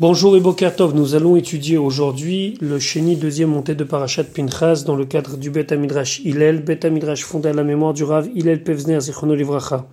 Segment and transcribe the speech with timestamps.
[0.00, 0.40] Bonjour et
[0.94, 5.50] nous allons étudier aujourd'hui le Chéni deuxième montée de Parashat Pinchas dans le cadre du
[5.50, 9.88] Bet Amidrash Hillel, Bet Amidrash fondé à la mémoire du Rav Hillel Pevzner Zichrono Livracha.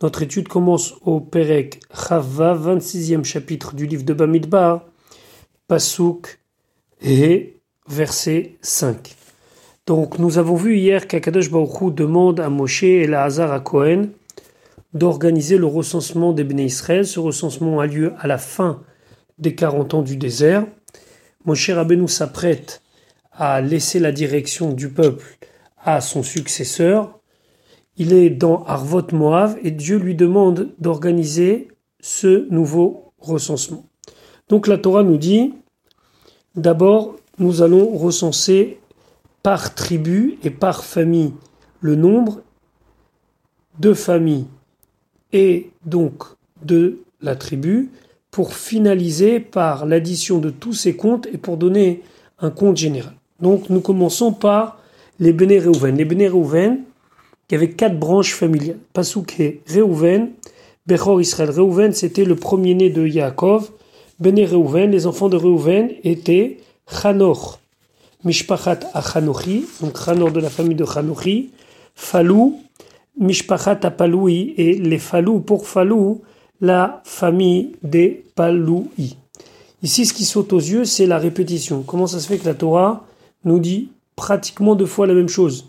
[0.00, 4.86] Notre étude commence au Perek Chava, 26e chapitre du livre de Bamidbar,
[5.68, 6.38] Pasuk
[7.02, 9.14] et verset 5.
[9.86, 14.06] Donc nous avons vu hier qu'Akadosh Baruch demande à Moshe et la Hazar à Cohen
[14.94, 17.06] d'organiser le recensement des Bnei Israël.
[17.06, 18.80] Ce recensement a lieu à la fin
[19.38, 20.66] des 40 ans du désert.
[21.44, 22.82] Moshe Rabbeinu s'apprête
[23.32, 25.36] à laisser la direction du peuple
[25.82, 27.20] à son successeur.
[27.96, 31.68] Il est dans Arvot Moav et Dieu lui demande d'organiser
[32.00, 33.86] ce nouveau recensement.
[34.48, 35.54] Donc la Torah nous dit,
[36.54, 38.78] d'abord, nous allons recenser
[39.42, 41.32] par tribu et par famille
[41.80, 42.40] le nombre
[43.78, 44.46] de familles
[45.32, 46.24] et donc
[46.64, 47.90] de la tribu
[48.36, 52.02] pour finaliser par l'addition de tous ces comptes et pour donner
[52.38, 53.14] un compte général.
[53.40, 54.78] Donc nous commençons par
[55.18, 55.58] les Béné.
[55.58, 56.80] Les Béné Réhouven,
[57.48, 58.76] qui avaient quatre branches familiales.
[58.92, 60.32] Pasouké Réhouven,
[60.86, 61.48] Bechor Israël.
[61.48, 63.70] Réhouven, c'était le premier-né de Yaakov.
[64.20, 66.58] Béné les enfants de Réhouven étaient
[66.92, 67.58] Chanor,
[68.22, 71.52] Mishpachat Achanochi, donc Chanor de la famille de Chanochi,
[71.94, 72.60] Falou,
[73.18, 76.20] Mishpachat Apaloui, et les Falou, pour Falou,
[76.60, 79.16] la famille des Paloui.
[79.82, 81.82] Ici, ce qui saute aux yeux, c'est la répétition.
[81.82, 83.04] Comment ça se fait que la Torah
[83.44, 85.68] nous dit pratiquement deux fois la même chose?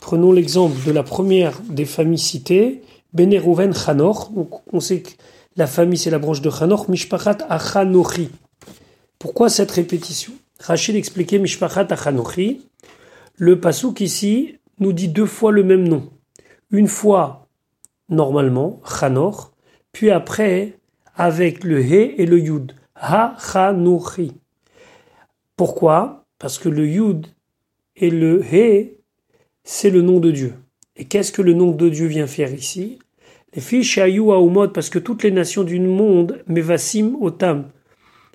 [0.00, 4.30] Prenons l'exemple de la première des familles citées, Benerouven Chanor.
[4.30, 5.10] Donc, on sait que
[5.56, 8.30] la famille, c'est la branche de Chanor, Mishpachat Achanochi.
[9.18, 10.32] Pourquoi cette répétition?
[10.60, 12.62] Rachid expliquait Mishpachat Achanochi.
[13.36, 16.08] Le pasouk ici nous dit deux fois le même nom.
[16.70, 17.48] Une fois,
[18.08, 19.52] normalement, Chanor,
[19.92, 20.74] puis après
[21.14, 22.72] avec le He et le Yud.
[22.94, 24.32] Ha Chanouchi.
[25.56, 26.24] Pourquoi?
[26.38, 27.26] Parce que le Yud
[27.96, 28.96] et le He,
[29.64, 30.54] c'est le nom de Dieu.
[30.96, 32.98] Et qu'est-ce que le nom de Dieu vient faire ici?
[33.54, 37.68] Les filles Shayu Aumod, parce que toutes les nations du monde, Mevasim Otam,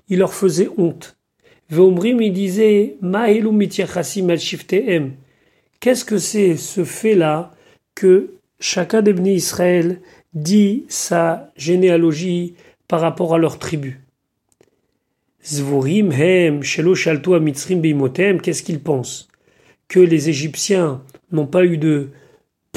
[0.09, 1.17] il leur faisait honte.
[1.69, 4.39] Veomrim, il disait Ma'elu mityachasim al.
[5.79, 7.51] Qu'est-ce que c'est ce fait-là
[7.95, 10.01] que chacun des bénis Israël
[10.35, 12.56] dit sa généalogie
[12.88, 14.01] par rapport à leur tribu.
[15.44, 19.29] Zvurim hem shelo shalto mitzrim beimotem, qu'est-ce qu'ils pensent?
[19.88, 21.01] Que les Égyptiens
[21.31, 22.09] n'ont pas eu de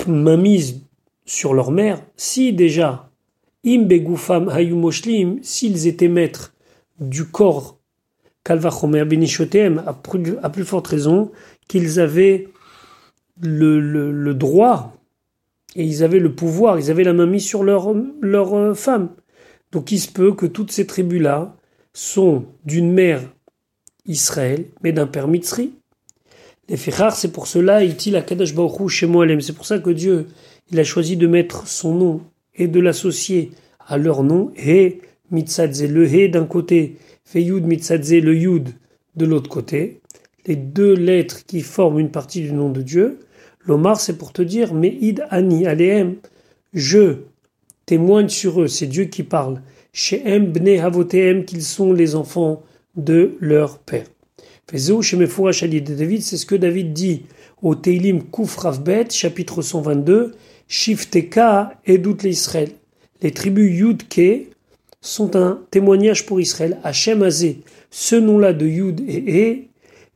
[0.06, 0.82] mamise
[1.26, 3.10] sur leur mère Si déjà,
[3.66, 6.54] im begufam hayumoshlim, s'ils étaient maîtres
[7.00, 7.78] du corps
[8.44, 11.30] kalvachomer benishotem, à plus forte raison
[11.68, 12.48] qu'ils avaient
[13.40, 14.97] le, le droit
[15.76, 19.10] et ils avaient le pouvoir, ils avaient la main mise sur leur, leur euh, femme.
[19.72, 21.56] Donc il se peut que toutes ces tribus-là
[21.92, 23.22] sont d'une mère
[24.06, 25.72] Israël, mais d'un père Mitzri.
[26.68, 29.40] Les Fichar, c'est pour cela, il Kadosh Baruch chez Moalem.
[29.40, 30.26] C'est pour ça que Dieu,
[30.70, 32.20] il a choisi de mettre son nom
[32.54, 33.52] et de l'associer
[33.86, 38.70] à leur nom, He Mitzadze, le He d'un côté, Feyud Mitzadze, le Yud
[39.16, 40.00] de l'autre côté.
[40.46, 43.18] Les deux lettres qui forment une partie du nom de Dieu.
[43.68, 46.16] L'Omar, c'est pour te dire, mais id ani aleem,
[46.72, 47.16] je
[47.84, 49.60] témoigne sur eux, c'est Dieu qui parle.
[49.92, 52.62] Chez bne havoteem, qu'ils sont les enfants
[52.96, 54.06] de leur père.
[54.70, 57.26] Fezou chez de David, c'est ce que David dit
[57.62, 60.32] au Teilim Kuf Ravbet, chapitre 122,
[60.66, 62.70] Shifteka et doute l'Israël.
[63.20, 64.48] Les tribus Yudke
[65.00, 66.78] sont un témoignage pour Israël.
[66.84, 69.56] Hachem Azé, ce nom-là de Yud et E,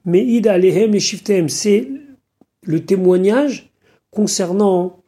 [0.04, 1.88] mais id alehem et Shiftem, c'est
[2.62, 3.70] le témoignage
[4.10, 5.00] concernant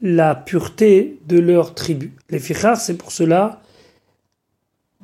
[0.00, 2.12] la pureté de leur tribu.
[2.30, 3.60] Les fichar, c'est pour cela,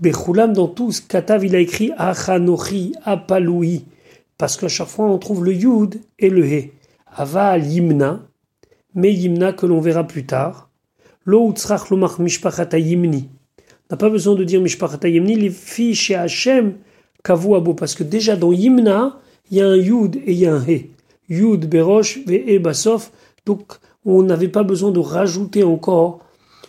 [0.01, 3.85] Bechulam dans tous, Katav, il a écrit Achanochi, Apaloui,
[4.39, 6.73] parce qu'à chaque fois on trouve le Yud et le He.
[7.15, 8.21] Aval Yimna,
[8.95, 10.71] mais Yimna que l'on verra plus tard.
[11.27, 13.29] Lo Utzrach Lomach Mishpachata Yimni.
[13.91, 16.77] N'a pas besoin de dire Mishpachata Yimni, les filles chez Hachem,
[17.23, 19.19] Kavu Abo, parce que déjà dans Yimna,
[19.51, 20.91] il y a un Yud et il y a un He.
[21.31, 23.11] Yud, Berosh, et Basof.
[23.47, 23.73] Donc,
[24.05, 26.21] on n'avait pas besoin de rajouter encore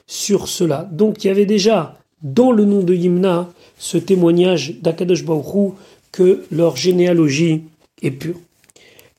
[0.07, 0.87] sur cela.
[0.91, 5.75] Donc, il y avait déjà dans le nom de Yimna ce témoignage d'Akadosh Baruchou
[6.11, 7.63] que leur généalogie
[8.01, 8.37] est pure.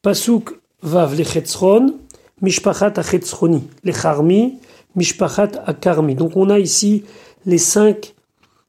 [0.03, 0.51] Pasuk
[0.83, 1.95] Vav Lechetzron,
[2.41, 4.59] Mishpachat Achetzroni, Lecharmi,
[4.97, 6.15] Mishpachat Akarmi.
[6.15, 7.05] Donc on a ici
[7.47, 8.15] les cinq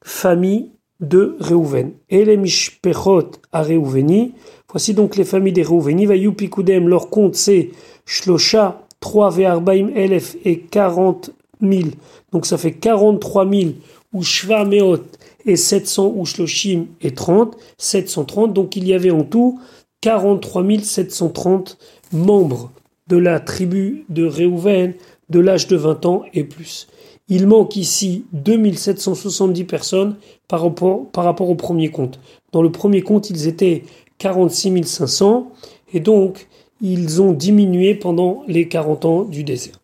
[0.04, 0.70] familles
[1.00, 1.92] de Reuven.
[2.10, 4.34] Et les Mishpechot à Reuveni,
[4.74, 6.08] Voici donc les familles des Rouveni.
[6.32, 7.70] Pikudem, leur compte c'est
[8.06, 11.30] Shlosha, 3 Ve'arbaim Elef et 40
[11.62, 11.90] 000.
[12.32, 13.72] Donc ça fait 43 000
[14.14, 15.04] ou Shva Meot
[15.46, 18.54] et 700 Ushloshim et 30, 730.
[18.54, 19.60] Donc il y avait en tout
[20.02, 21.78] 43 730
[22.12, 22.72] membres
[23.08, 24.94] de la tribu de Réhouven
[25.30, 26.88] de l'âge de 20 ans et plus.
[27.30, 30.16] Il manque ici 2770 personnes
[30.48, 32.20] par rapport au premier compte.
[32.52, 33.84] Dans le premier compte, ils étaient
[34.18, 35.52] 46 500
[35.94, 36.48] et donc
[36.82, 39.80] ils ont diminué pendant les 40 ans du désert.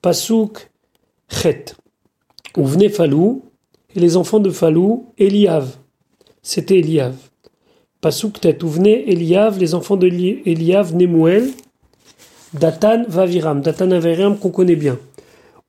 [0.00, 0.70] Pasouk
[1.28, 1.74] Chet.
[2.56, 3.42] Où venait Falou
[3.94, 5.76] et les enfants de Falou, Eliav.
[6.42, 7.16] C'était Eliav.
[8.00, 8.62] Pasouk Tet.
[8.62, 11.50] Où venait Eliav, les enfants de Eliav, Nemuel,
[12.54, 13.60] Datan Vaviram.
[13.60, 14.98] Datan Vaviram qu'on connaît bien.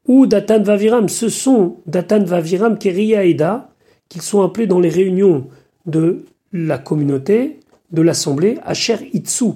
[0.07, 3.69] Ou Datan Vaviram, ce sont Datan Vaviram Keria Eda,
[4.07, 5.47] qu'ils sont appelés dans les réunions
[5.85, 7.59] de la communauté,
[7.91, 9.53] de l'assemblée, Asher Itsu,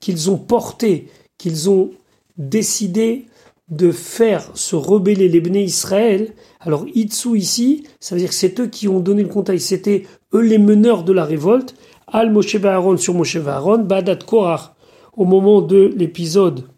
[0.00, 1.08] qu'ils ont porté,
[1.38, 1.90] qu'ils ont
[2.36, 3.26] décidé
[3.68, 6.32] de faire se rebeller les Israël.
[6.60, 10.06] Alors Itsu ici, ça veut dire que c'est eux qui ont donné le conseil, c'était
[10.32, 11.74] eux les meneurs de la révolte.
[12.06, 14.74] Al Moshe Aaron sur Moshe Aaron, Badat Korach,
[15.16, 16.68] au moment de l'épisode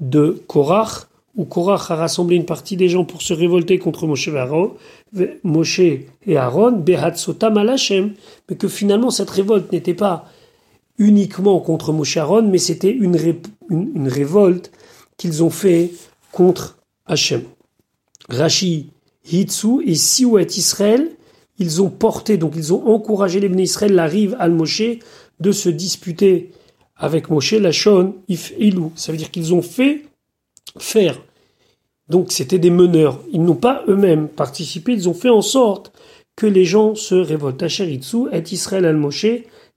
[0.00, 4.28] de Korach, où Korach a rassemblé une partie des gens pour se révolter contre Moshe
[4.28, 4.74] et Aaron,
[5.42, 10.26] Moshe et Aaron, mais que finalement cette révolte n'était pas
[10.98, 13.16] uniquement contre Moshe Aaron, mais c'était une,
[13.70, 14.70] une, révolte
[15.16, 15.90] qu'ils ont fait
[16.32, 17.42] contre Hachem.
[18.28, 18.90] Rashi,
[19.30, 21.10] Hitsu et Siouet Israël,
[21.58, 24.82] ils ont porté, donc ils ont encouragé les bénis Israël, la rive al-Moshe,
[25.40, 26.52] de se disputer
[26.96, 28.92] avec Moshe, la Shon, If Ilou.
[28.94, 30.02] Ça veut dire qu'ils ont fait
[30.78, 31.20] faire.
[32.08, 33.20] Donc c'était des meneurs.
[33.32, 35.92] Ils n'ont pas eux-mêmes participé, ils ont fait en sorte
[36.36, 37.62] que les gens se révoltent.
[37.62, 39.26] Asheritsu est Israël al-Moshe,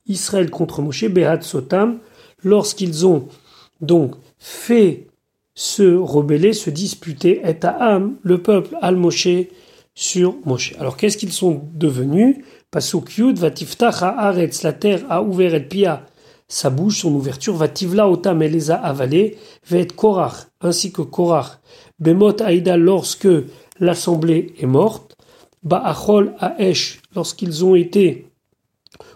[0.07, 1.99] Israël contre Moshe, Behat Sotam,
[2.43, 3.27] lorsqu'ils ont
[3.81, 5.07] donc fait
[5.53, 9.47] se rebeller, se disputer, et Am, le peuple al-Moshe,
[9.93, 10.73] sur Moshe.
[10.79, 12.37] Alors qu'est-ce qu'ils sont devenus?
[12.69, 16.05] Pasuk Yud, Vatiftach Haaretz, la terre a ouvert et pia
[16.47, 19.37] sa bouche, son ouverture, va tivla otam, elle les a avalés,
[19.69, 21.59] va être Korach, ainsi que Korach,
[21.99, 23.27] Bemot Aïda, lorsque
[23.79, 25.15] l'assemblée est morte,
[25.63, 28.27] Ba'achol Aesh, lorsqu'ils ont été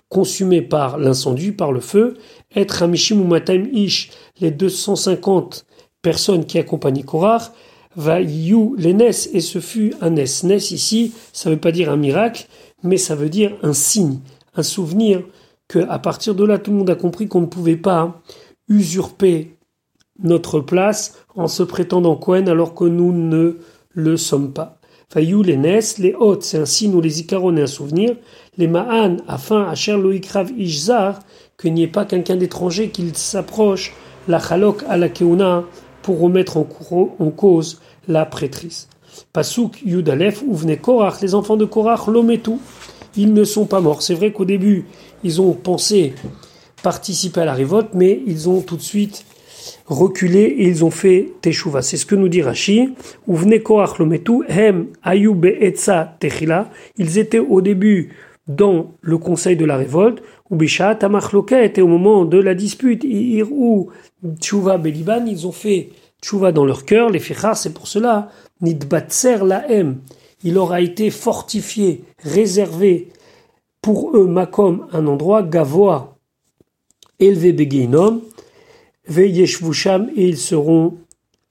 [0.10, 2.18] consumés par l'incendie, par le feu,
[2.56, 3.36] et Hamishim ou
[3.74, 4.10] Ish,
[4.40, 5.66] les 250
[6.02, 7.52] personnes qui accompagnent Korach,
[7.96, 8.96] va you les
[9.34, 10.44] et ce fut un Nes.
[10.44, 12.48] Nes ici, ça ne veut pas dire un miracle,
[12.84, 14.20] mais ça veut dire un signe,
[14.56, 15.24] un souvenir
[15.69, 18.21] que à partir de là, tout le monde a compris qu'on ne pouvait pas
[18.68, 19.56] usurper
[20.21, 23.57] notre place en se prétendant Cohen alors que nous ne
[23.92, 24.80] le sommes pas.
[25.12, 28.16] Fayou les Nes, les hôtes, c'est un signe les Ikaron est un souvenir.
[28.57, 31.19] Les Ma'an, afin, à Cher Loïkrav Ishzar,
[31.57, 33.94] qu'il n'y ait pas quelqu'un d'étranger qui s'approche,
[34.27, 35.63] la Chalok à la Keuna,
[36.01, 36.68] pour remettre en,
[37.19, 38.88] en cause la prêtrise.
[39.33, 42.01] Pasuk Yudalef, venait Korach, les enfants de Korach,
[42.44, 42.60] tout
[43.19, 44.01] ils ne sont pas morts.
[44.01, 44.86] C'est vrai qu'au début,
[45.24, 46.13] ils ont pensé
[46.81, 49.25] participer à la révolte, mais ils ont tout de suite
[49.88, 51.81] reculé et ils ont fait Teshuvah.
[51.81, 52.94] C'est ce que nous dit Rashi.
[54.48, 54.86] Hem.
[56.98, 58.16] Ils étaient au début
[58.48, 60.24] dans le conseil de la révolte.
[60.50, 60.98] Ou Bishat
[61.62, 63.06] était au moment de la dispute.
[63.51, 63.89] ou
[64.39, 65.89] Teshuvah Beliban, ils ont fait
[66.21, 67.10] Teshuvah dans leur cœur.
[67.10, 68.30] Les Fichar, c'est pour cela.
[68.62, 69.98] Nidbatser la M
[70.44, 73.10] il aura été fortifié, réservé
[73.82, 76.18] pour eux, Makom, un endroit, Gavoa,
[77.19, 78.22] élevé Begeinom,
[79.08, 80.98] Veyeshvusham, et ils seront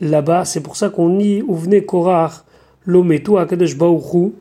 [0.00, 0.44] là-bas.
[0.44, 2.44] C'est pour ça qu'on dit, venez Korach,
[2.84, 4.34] Lometu, Akadosh Baouchou,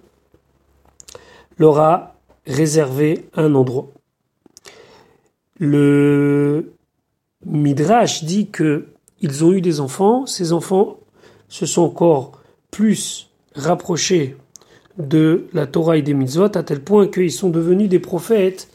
[1.58, 3.88] leur a réservé un endroit.
[5.60, 6.74] Le
[7.46, 8.88] Midrash dit que
[9.20, 10.98] ils ont eu des enfants, ces enfants
[11.48, 12.34] se sont encore
[12.70, 13.27] plus
[13.58, 14.38] rapprochés
[14.98, 18.70] de la Torah et des mitzvot à tel point qu'ils sont devenus des prophètes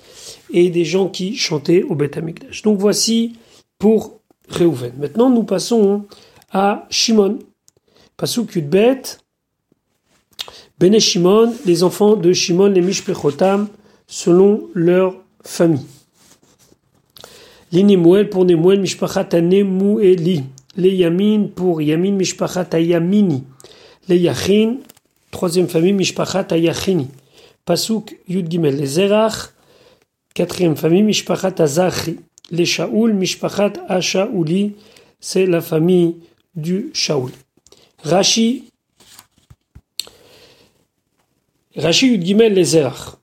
[0.50, 2.62] et des gens qui chantaient au Beth Amikdash.
[2.62, 3.36] Donc voici
[3.78, 4.92] pour Reuven.
[4.98, 6.04] Maintenant nous passons
[6.52, 7.38] à Shimon.
[8.54, 9.02] Yudbet,
[10.78, 13.68] Bene Shimon, les enfants de Shimon, les Mishpechotam,
[14.06, 15.86] selon leur famille.
[17.72, 20.44] Les Nemuel pour Nemuel, Mishpachat Nemueli.
[20.76, 23.42] Les Yamin pour Yamin, Mishpachat Yamini
[24.12, 24.76] les Yachin,
[25.30, 27.08] troisième famille, Mishpachat Ayachini.
[27.64, 29.54] Pasuk Yud Gimel, les Zerach,
[30.34, 32.20] quatrième famille, Mishpachat Azachi.
[32.50, 34.74] Les Shaoul, Mishpachat Ashaouli,
[35.20, 36.16] c'est la famille
[36.54, 37.30] du Shaoul.
[38.02, 38.64] Rashi,
[41.74, 43.16] Rashi Yud Gimel, les Zerach.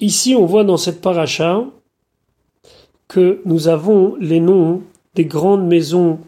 [0.00, 1.64] Ici, on voit dans cette paracha
[3.08, 4.82] que nous avons les noms
[5.16, 6.20] des grandes maisons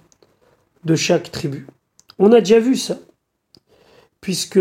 [0.85, 1.69] de chaque tribu.
[2.19, 2.99] On a déjà vu ça
[4.21, 4.61] puisque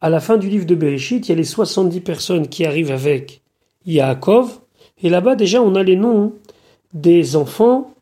[0.00, 2.90] à la fin du livre de Bereshit, il y a les 70 personnes qui arrivent
[2.90, 3.42] avec
[3.86, 4.60] Yaakov,
[5.02, 6.34] et là-bas déjà on a les noms
[6.92, 7.94] des enfants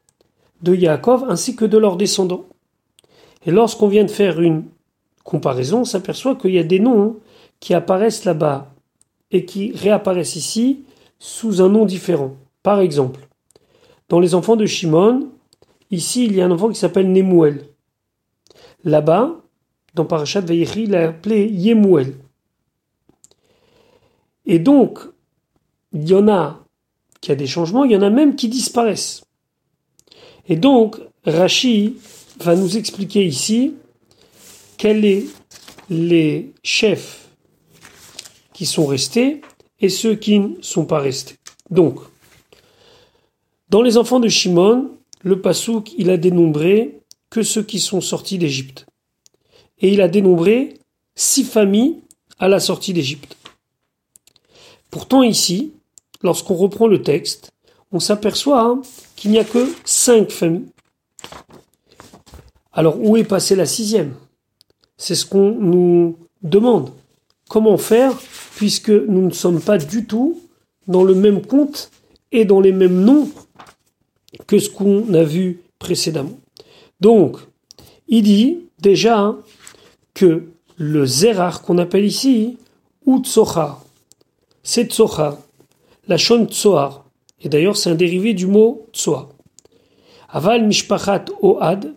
[0.63, 2.47] de Yaakov ainsi que de leurs descendants.
[3.47, 4.65] Et lorsqu'on vient de faire une
[5.25, 7.17] comparaison, on s'aperçoit qu'il y a des noms
[7.61, 8.73] qui apparaissent là-bas
[9.31, 10.85] et qui réapparaissent ici
[11.19, 12.35] sous un nom différent.
[12.63, 13.21] Par exemple,
[14.09, 15.29] dans les enfants de Shimon,
[15.91, 17.65] ici il y a un enfant qui s'appelle Nemuel.
[18.85, 19.37] Là-bas,
[19.99, 22.15] dans Parashat Vayechi, il l'a appelé Yemuel.
[24.47, 25.01] Et donc,
[25.93, 26.65] il y en a
[27.21, 29.25] qui a des changements, il y en a même qui disparaissent.
[30.49, 31.97] Et donc, Rashi
[32.39, 33.75] va nous expliquer ici
[34.77, 35.33] quels sont
[35.91, 37.29] les chefs
[38.53, 39.41] qui sont restés
[39.81, 41.37] et ceux qui ne sont pas restés.
[41.71, 41.99] Donc,
[43.69, 47.01] dans les enfants de Shimon, le Passouk, il a dénombré
[47.31, 48.87] que ceux qui sont sortis d'Égypte.
[49.81, 50.79] Et il a dénombré
[51.15, 51.97] six familles
[52.39, 53.37] à la sortie d'Égypte.
[54.91, 55.73] Pourtant ici,
[56.23, 57.53] lorsqu'on reprend le texte,
[57.93, 58.83] on s'aperçoit hein,
[59.17, 60.69] qu'il n'y a que cinq familles.
[62.73, 64.15] Alors où est passée la sixième?
[64.97, 66.93] C'est ce qu'on nous demande.
[67.49, 68.13] Comment faire
[68.57, 70.41] puisque nous ne sommes pas du tout
[70.87, 71.91] dans le même compte
[72.33, 73.29] et dans les mêmes noms
[74.47, 76.39] que ce qu'on a vu précédemment.
[77.01, 77.39] Donc,
[78.09, 79.39] il dit déjà hein,
[80.19, 80.49] que
[80.79, 82.59] le Zerar qu'on appelle ici,
[83.07, 83.23] ou
[84.65, 85.39] c'est Tsochar,
[86.09, 87.05] la Shon Tsohar,
[87.41, 89.29] et d'ailleurs c'est un dérivé du mot Tsoa.
[90.29, 91.95] Aval Mishpachat Ohad,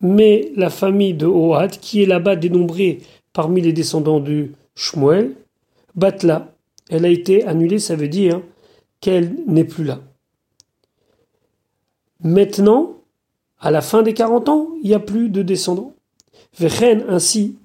[0.00, 3.02] mais la famille de Ohad, qui est là-bas dénombrée
[3.34, 5.34] parmi les descendants du Shmuel,
[5.94, 6.54] Batla,
[6.88, 8.40] elle a été annulée, ça veut dire
[9.00, 10.00] qu'elle n'est plus là.
[12.20, 12.96] Maintenant,
[13.60, 15.94] à la fin des 40 ans, il n'y a plus de descendants.
[16.58, 17.56] Vechen ainsi,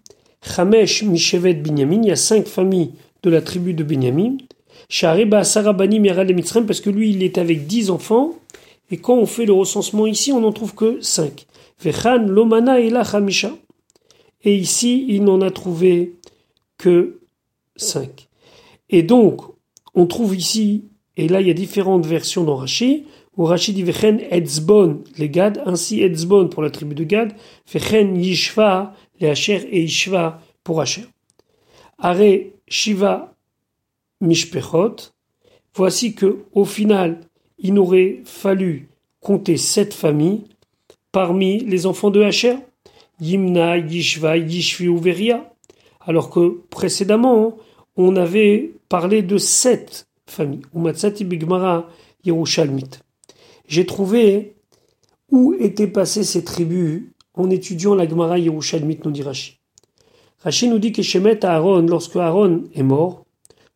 [0.42, 2.92] Chamesh Mishevet Binyamin, il y a cinq familles
[3.24, 4.38] de la tribu de Binyamin.
[4.90, 6.34] Shariba Sarabani Miral
[6.66, 8.36] parce que lui, il est avec dix enfants.
[8.90, 11.46] Et quand on fait le recensement ici, on n'en trouve que cinq.
[11.82, 13.52] Vechan Lomana et la Hamisha.
[14.44, 16.14] Et ici, il n'en a trouvé
[16.78, 17.20] que
[17.76, 18.28] cinq.
[18.90, 19.42] Et donc,
[19.94, 20.86] on trouve ici,
[21.18, 22.56] et là il y a différentes versions dans
[23.38, 27.34] où Rashi dit Vechen Etzbon, les Gad, ainsi Etzbon pour la tribu de Gad,
[27.72, 31.06] Vechen Yishva, les Hacher et Yishva pour Hacher.
[32.00, 32.18] Are
[32.68, 33.34] Shiva
[34.20, 35.14] Mishpechot,
[35.74, 37.22] voici que au final,
[37.60, 38.90] il n'aurait fallu
[39.22, 40.44] compter sept familles
[41.12, 42.58] parmi les enfants de Hacher,
[43.22, 45.54] Yimna, Yishva, Yishvi ou Veria,
[46.02, 47.58] alors que précédemment,
[47.96, 50.62] on avait parlé de sept familles.
[50.76, 51.88] Umatsati Bigmara
[52.24, 53.00] Yerushalmit.
[53.68, 54.56] J'ai trouvé
[55.30, 59.60] où étaient passées ces tribus en étudiant la Gemara Yerushalmit, nous dit Rashi.
[60.44, 63.26] Rashi nous dit que Shemet Aaron, lorsque Aaron est mort,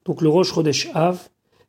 [0.06, 1.28] donc le Rosh Chodesh Av,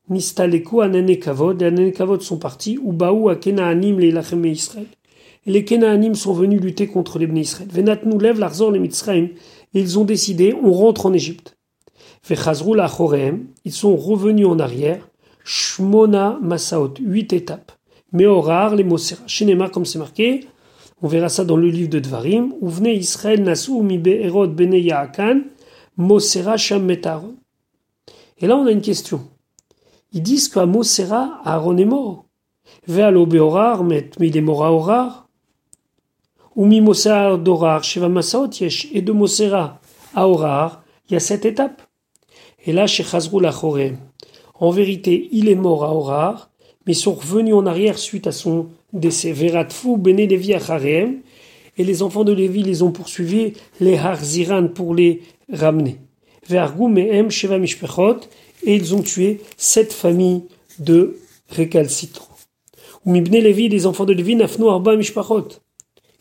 [0.08, 4.86] Nistaleku Anane Kavod, les Anane Kavod sont partis, ou Baou à Kenaanim les Lachem Israël.
[5.44, 7.68] Et les Kenaanim sont venus lutter contre les Israël.
[7.72, 9.30] Venat nous lève l'Arzor les Mitzrayim,
[9.74, 11.56] et ils ont décidé, on rentre en Égypte.
[12.28, 12.88] La
[13.64, 15.08] ils sont revenus en arrière,
[15.44, 17.72] Shmona Masaot, huit étapes.
[18.12, 19.22] Meorar, les Mosera.
[19.26, 20.46] Shinema, comme c'est marqué,
[21.00, 24.74] on verra ça dans le livre de Dvarim, où venait Israël Nasou, mi Be'erod, Bene
[24.74, 25.42] Yaakan,
[25.96, 27.34] Mosera, Sham Metaron.
[28.38, 29.20] Et là, on a une question.
[30.12, 32.26] Ils disent qu'à Mosera, Aaron est mort.
[32.86, 35.28] Ve'alo Beorar, met mi Demora Orar.
[36.54, 39.80] Ou mi Mosera d'Orar, Sheva Masaot Yesh, et de Mosera
[40.14, 41.82] à Orar, il y a cette étape.
[42.64, 43.40] Et là, chez Chazrou
[44.62, 46.51] en vérité, il est mort à Orar,
[46.86, 49.32] mais sont revenus en arrière suite à son décès.
[49.32, 51.20] Veratfou Bene Levi Acharem,
[51.78, 55.96] et les enfants de Lévi les ont poursuivis, les Harziran pour les ramener.
[56.48, 58.20] Vergou Mehem Sheva Mishpechot,
[58.64, 60.42] et ils ont tué sept familles
[60.78, 61.16] de
[61.48, 62.28] récalcitrants.
[63.04, 64.94] Ou Mibne Lévi, les enfants de Lévi, Arba.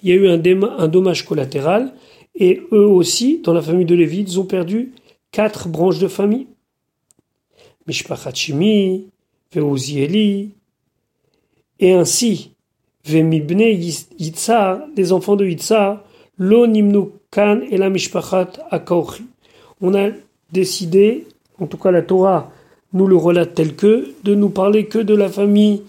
[0.03, 0.41] Il y a eu un,
[0.79, 1.93] un dommage collatéral,
[2.33, 4.93] et eux aussi, dans la famille de Lévi, ils ont perdu
[5.31, 6.47] quatre branches de famille.
[7.87, 9.07] Mishpachat Shimi,
[9.53, 10.51] Veuzieli,
[11.79, 12.51] et ainsi,
[13.03, 13.61] Vemibne
[14.19, 16.03] Yitzhar, les enfants de Yitzhar,
[16.37, 19.23] Lo Nimnu Kan et la Mishpachat Akaochi.
[19.81, 20.09] On a
[20.51, 21.25] décidé,
[21.59, 22.51] en tout cas la Torah
[22.93, 25.81] nous le relate tel que, de nous parler que de la famille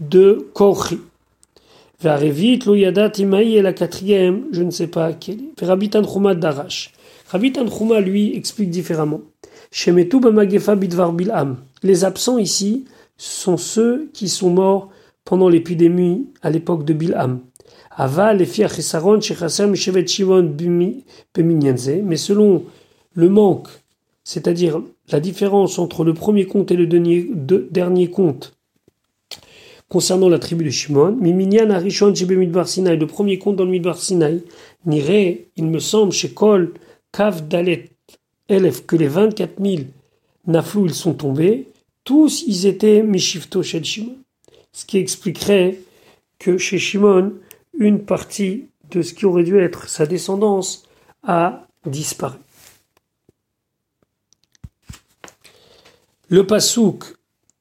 [0.00, 0.98] de Korchi.
[2.00, 5.60] Varevit, Lo Yadat Imaï et la quatrième, je ne sais pas quelle est.
[5.60, 6.92] Verabitan Chuma Darash.
[7.28, 9.20] Rabitan Chuma, lui, explique différemment.
[9.70, 11.12] Shemetu Bamagefa Bidvar.
[11.82, 12.84] Les absents ici,
[13.18, 14.88] sont ceux qui sont morts
[15.24, 17.40] pendant l'épidémie à l'époque de Bilham.
[17.98, 18.06] Mais
[22.16, 22.64] selon
[23.12, 23.68] le manque,
[24.22, 24.80] c'est-à-dire
[25.10, 28.54] la différence entre le premier compte et le dernier, compte
[29.88, 33.98] concernant la tribu de Shimon, Miminyan Arishon Midbar Sinai, le premier compte dans le Midbar
[33.98, 34.44] Sinai,
[34.84, 36.74] Niré, il me semble, chez Kol,
[37.10, 37.88] Kav Dalet,
[38.48, 39.84] Elef, que les 24 000
[40.48, 41.68] Naflou, ils sont tombés,
[42.04, 44.16] tous ils étaient Mishifto chez Shimon.
[44.72, 45.78] Ce qui expliquerait
[46.38, 47.34] que chez Shimon,
[47.78, 50.88] une partie de ce qui aurait dû être sa descendance
[51.22, 52.38] a disparu.
[56.28, 57.04] Le Passouk,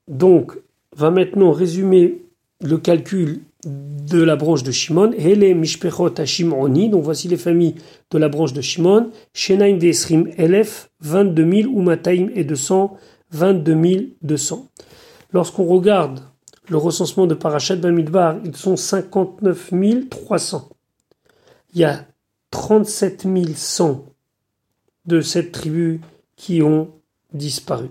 [0.08, 0.58] donc,
[0.96, 2.22] va maintenant résumer
[2.62, 5.12] le calcul de la branche de Shimon.
[5.18, 7.76] Hele Mishpechot Shimoni, donc voici les familles
[8.12, 9.12] de la branche de Shimon.
[9.34, 12.98] Shenaim Vesrim Elef, 22 000, ou Mataim et 200,
[13.32, 14.68] 22 200.
[15.32, 16.22] Lorsqu'on regarde
[16.70, 19.72] le recensement de Parashat Bamidbar, ils sont 59
[20.10, 20.70] 300.
[21.74, 22.06] Il y a
[22.52, 24.06] 37 100
[25.06, 26.02] de cette tribu
[26.36, 26.90] qui ont
[27.34, 27.90] disparu.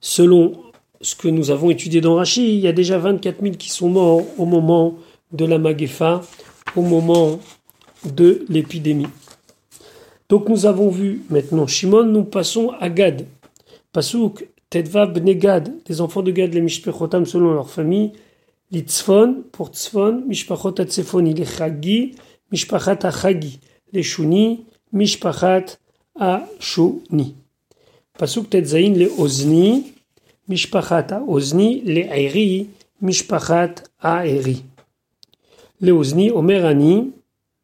[0.00, 0.69] Selon
[1.00, 3.88] ce que nous avons étudié dans Rachi, il y a déjà 24 000 qui sont
[3.88, 4.96] morts au moment
[5.32, 6.22] de la Magefa,
[6.76, 7.40] au moment
[8.04, 9.06] de l'épidémie.
[10.28, 13.26] Donc nous avons vu maintenant Shimon, nous passons à Gad.
[13.92, 18.12] Pasuk Tedva Bnegad, des enfants de Gad, les Mishpechotam selon leur famille,
[18.70, 22.14] Litzfon pour Tzfon, Mishpachot Atzefoni, les Chagi,
[22.52, 23.58] Mishpachat Achagi,
[23.92, 25.78] les Shuni, Mishpachat
[26.14, 27.34] Ashuni.
[28.16, 29.94] Pasuk Tetzain, les Ozni,
[30.50, 34.64] Mishpachat Ozni, les Airi, Mishpachat Aeri.
[35.80, 37.12] Les Ozni, Omerani,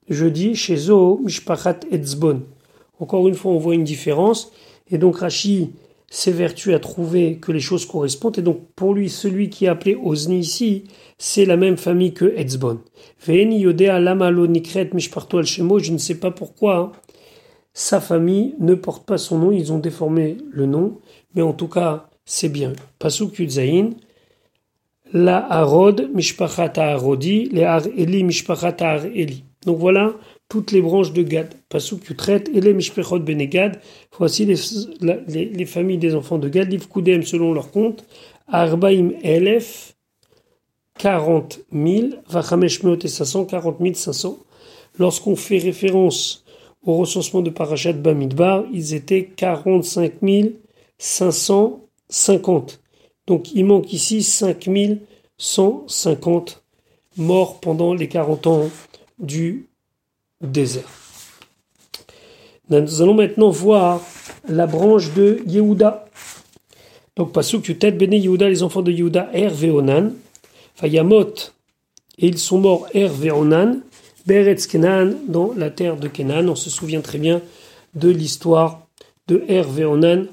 [0.08, 2.42] je dis chez Zo, Mishpachat Etzbon.
[3.00, 4.52] Encore une fois, on voit une différence.
[4.88, 5.72] Et donc Rashi
[6.08, 8.38] s'évertue à trouver que les choses correspondent.
[8.38, 10.84] Et donc, pour lui, celui qui est appelé Ozni ici,
[11.18, 12.78] c'est la même famille que Etzbon.
[13.26, 13.32] Je
[15.92, 16.92] ne sais pas pourquoi
[17.74, 19.50] sa famille ne porte pas son nom.
[19.50, 20.98] Ils ont déformé le nom.
[21.34, 22.74] Mais en tout cas, c'est bien.
[22.98, 23.94] Pasuk Yudzaïn.
[25.12, 29.44] La Arod, Mishpachat Arodi, les Ar Eli, Mishpachat Ar Eli.
[29.64, 30.12] Donc voilà
[30.48, 31.54] toutes les branches de Gad.
[31.68, 33.80] Pasuk tu traites et les Mishpechot Benegad.
[34.18, 34.56] Voici les,
[35.28, 36.70] les, familles des enfants de Gad.
[36.70, 38.04] Livkudem selon leur compte.
[38.48, 39.94] Arbaim Elef.
[40.98, 42.08] 40 000.
[42.28, 43.44] Vachamesh Meot et 500.
[43.44, 44.38] 40 500.
[44.98, 46.44] Lorsqu'on fait référence
[46.84, 50.14] au recensement de Parashat Bamidbar, ils étaient 45
[52.08, 52.80] 550.
[53.26, 54.68] Donc il manque ici 5
[55.38, 56.62] 150
[57.16, 58.70] morts pendant les 40 ans
[59.18, 59.68] du
[60.40, 60.88] désert.
[62.68, 64.00] Nous allons maintenant voir
[64.48, 66.08] la branche de Yehuda.
[67.14, 70.12] Donc, Pasuk tête Bene Yehuda, les enfants de Yehuda, Er Veonan,
[70.74, 71.32] Fayamot,
[72.18, 73.80] et ils sont morts Er Veonan,
[74.26, 76.48] Beretz Kenan, dans la terre de Kenan.
[76.48, 77.40] On se souvient très bien
[77.94, 78.86] de l'histoire
[79.28, 80.26] de Er Veonan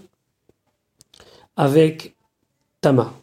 [1.55, 2.15] avec
[2.81, 3.13] Tama.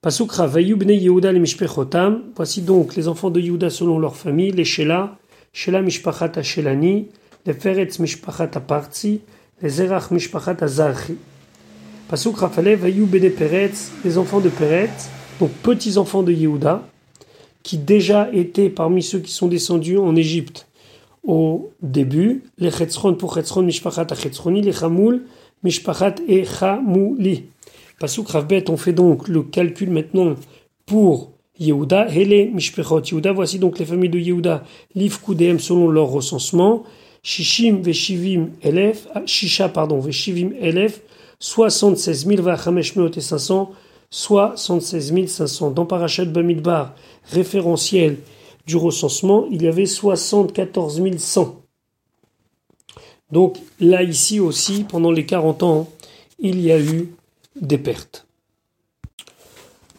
[0.00, 4.50] Pasuk Vayu Bene Yehuda les Mishpechotam, voici donc les enfants de Yehuda selon leur famille,
[4.50, 5.16] les Shela,
[5.52, 7.08] Shela Mishpachat Shelani,
[7.46, 9.22] les Feretz Mishpachat Parti,
[9.62, 11.16] les Zerach Mishpachat Azarchi.
[12.08, 15.08] Pasuk Rafale, Vayou Bene Peretz, les enfants de Peretz,
[15.40, 16.86] donc petits-enfants de Yehuda,
[17.62, 20.66] qui déjà étaient parmi ceux qui sont descendus en Égypte
[21.26, 25.22] au début, les Chetzron pour Chetzron Mishpachat Chetzroni, les Chamoul
[25.64, 27.44] Mishpachat et Chamouli.
[27.98, 30.34] Pasuk Ravbet, on fait donc le calcul maintenant
[30.86, 36.08] pour Yehuda, Hele Mishpechot Yehuda, voici donc les familles de Yehuda, Liv Kudem selon leur
[36.08, 36.84] recensement,
[37.22, 41.00] Shishim Veshivim Elef, ah, Shisha pardon, Veshivim Elef,
[41.38, 43.72] 76 000, Vachamesh et 500,
[44.10, 45.70] 76 500.
[45.70, 46.94] Dans Parashat Bamidbar,
[47.32, 48.18] référentiel
[48.66, 51.63] du recensement, il y avait 74 100.
[53.34, 55.90] Donc là, ici aussi, pendant les 40 ans,
[56.38, 57.12] il y a eu
[57.60, 58.28] des pertes.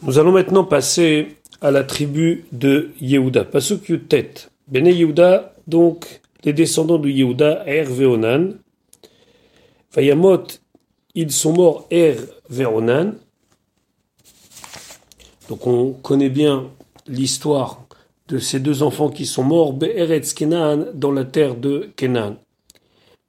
[0.00, 3.44] Nous allons maintenant passer à la tribu de Yehuda.
[3.44, 4.48] Pasuk Yutet.
[4.68, 8.54] Bene Yehuda, donc les descendants de Yehuda, Er Veonan.
[11.14, 12.16] Ils sont morts Er
[12.48, 13.16] Veonan.
[15.50, 16.70] Donc on connaît bien
[17.06, 17.82] l'histoire
[18.28, 22.36] de ces deux enfants qui sont morts, Be'eretz Kenan, dans la terre de Kenan.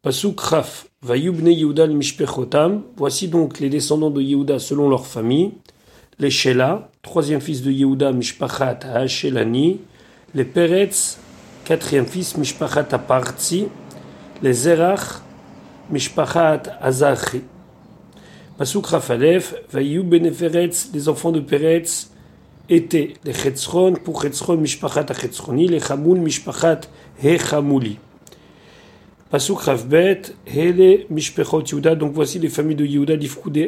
[0.01, 2.83] Pasuk Raf, Vayubne Yehuda Mishpechotam.
[2.95, 5.53] Voici donc les descendants de Yehuda selon leur famille
[6.19, 9.79] les Shela, troisième fils de Yehuda, Mishpachat Hashelani,
[10.33, 11.19] les Peretz,
[11.63, 13.67] quatrième fils, Mishpachat Apartzi,
[14.41, 15.21] les Zerach,
[15.91, 17.41] Mishpachat Azachi.
[18.57, 22.09] Pasuk Rafalef, Vayu Beneferetz, les enfants de Peretz,
[22.67, 26.81] étaient les Chetzron, pour Chetzron, Mishpachat Chetzroni, les Chamoul, Mishpachat
[27.23, 27.99] Hechamouli.
[29.29, 31.95] Pasuk Ravbet, Hele Mishpechot Yehuda.
[31.95, 33.15] Donc voici les familles de Yehuda,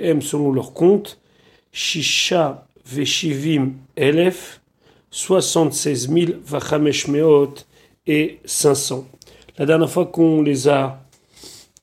[0.01, 1.19] M selon leur compte.
[1.73, 4.61] Shisha Veshivim Elef,
[5.11, 7.65] 76 000 Vachamesh Meot
[8.07, 9.05] et 500.
[9.57, 11.03] La dernière fois qu'on les a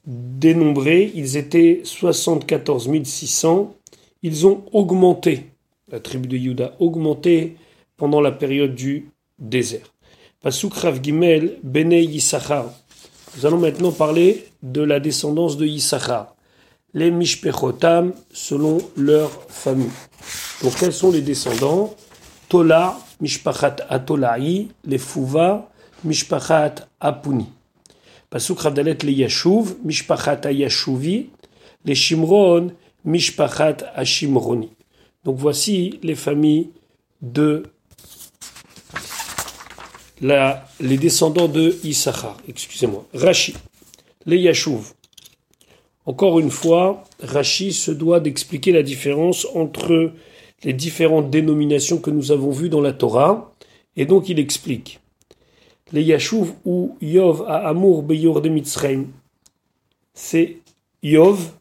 [0.06, 3.74] dénombrés, ils étaient 74 600.
[4.22, 5.50] Ils ont augmenté,
[5.92, 7.56] la tribu de Yehuda, augmenté
[7.98, 9.92] pendant la période du désert.
[10.40, 12.72] Pasuk Rav Gimel, Bene Yissachar.
[13.36, 16.34] Nous allons maintenant parler de la descendance de Yissachar.
[16.94, 19.90] Les Mishpechotam selon leur famille.
[20.62, 21.94] Donc quels sont les descendants?
[22.48, 25.70] Tola, Mishpachat Atolai, les Fouva,
[26.02, 27.46] Mishpachat Apuni.
[28.30, 31.28] Pasuk Ravdalet les Yashuv, Mishpachat Ayashuvi,
[31.84, 32.72] les Shimron,
[33.04, 34.70] Mishpachat Ashimroni.
[35.24, 36.70] Donc voici les familles
[37.20, 37.64] de
[40.20, 43.06] les descendants de Issachar, excusez-moi.
[43.14, 43.54] Rashi,
[44.24, 44.92] les Yashuv.
[46.06, 50.12] Encore une fois, Rashi se doit d'expliquer la différence entre
[50.62, 53.52] les différentes dénominations que nous avons vues dans la Torah,
[53.96, 55.00] et donc il explique.
[55.92, 59.06] Les Yashuv ou Yov à Amour Beyor de Mitzrayim,
[60.14, 60.56] c'est
[61.02, 61.52] Yov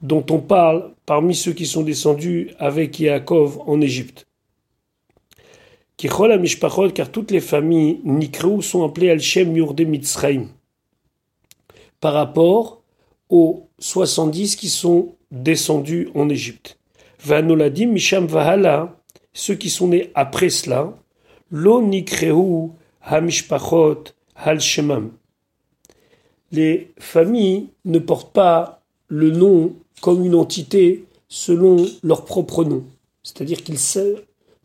[0.00, 4.26] dont on parle parmi ceux qui sont descendus avec Yaakov en Égypte
[6.08, 10.48] car toutes les familles Nikrou sont appelées Al-Shem Yurde Mitzrayim,
[12.00, 12.82] par rapport
[13.28, 16.78] aux 70 qui sont descendus en Égypte.
[17.24, 18.96] Vanoladim Misham Vahala,
[19.32, 20.94] ceux qui sont nés après cela,
[21.50, 21.82] Lo
[23.02, 24.04] Hamishpachot.
[26.52, 32.84] Les familles ne portent pas le nom comme une entité selon leur propre nom.
[33.22, 33.78] C'est-à-dire qu'ils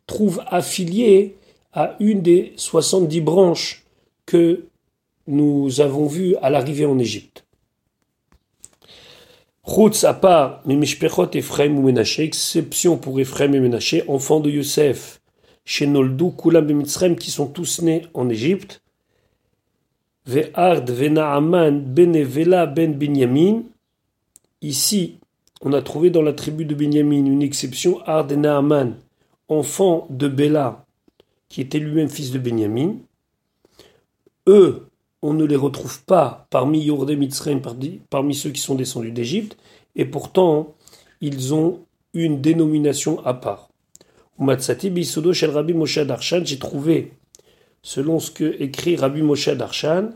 [0.07, 1.35] trouve affilié
[1.73, 3.83] à une des 70 branches
[4.25, 4.65] que
[5.27, 7.45] nous avons vues à l'arrivée en Égypte.
[9.67, 14.51] Chutz à part mais Mishpechot Ephraim ou Menaché, exception pour Ephraim et Menaché, enfants de
[14.51, 15.21] Yosef,
[15.65, 18.81] chez Noldu, Kulam et Mitzrayim, qui sont tous nés en Égypte.
[20.27, 23.63] Ve'ard, Ve'naaman, Benevela, Ben Binyamin.
[24.61, 25.17] Ici,
[25.61, 28.95] on a trouvé dans la tribu de Binyamin une exception, Ard et Naaman,
[29.49, 30.85] enfant de Béla,
[31.49, 32.95] qui était lui-même fils de Benjamin,
[34.47, 34.87] eux,
[35.21, 37.61] on ne les retrouve pas parmi Yordé Mitzrayim,
[38.09, 39.57] parmi ceux qui sont descendus d'Égypte,
[39.95, 40.75] et pourtant,
[41.21, 41.79] ils ont
[42.13, 43.69] une dénomination à part.
[44.37, 47.13] Shel Rabbi Moshe Darshan, j'ai trouvé,
[47.81, 50.09] selon ce que écrit Rabbi Moshe Darshan,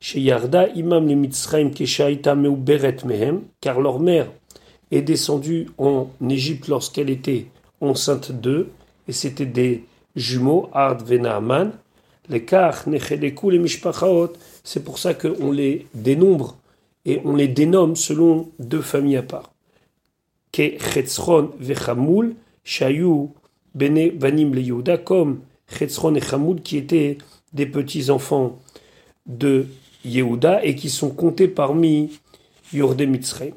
[0.00, 4.32] chez Yarda Imam le Mitzrayim Keshaita Meu Beret Mehem, car leur mère
[4.90, 7.46] est descendue en Égypte lorsqu'elle était
[7.80, 8.70] enceinte d'eux,
[9.08, 9.84] et c'était des
[10.16, 11.72] jumeaux, Ard Venaaman.
[12.28, 16.56] Les Kach, Necheleku, les Mishpachaot, c'est pour ça qu'on les dénombre
[17.04, 19.50] et on les dénomme selon deux familles à part.
[20.52, 23.30] Ke Chetzron Vechamoul, Shayu,
[23.74, 27.18] Bene Vanim le Yehuda, comme Chetzron et Chamoul qui étaient
[27.52, 28.58] des petits-enfants
[29.26, 29.66] de
[30.04, 32.20] Yehuda et qui sont comptés parmi
[32.72, 33.54] Yordé Mitzrayim.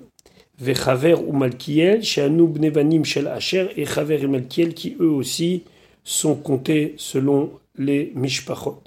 [0.64, 5.64] Vechaver ou Malkiel, Sheanub Nevanim Shel Asher, et Chaver et Malkiel qui eux aussi
[6.04, 8.82] sont comptés selon les Mishpachot,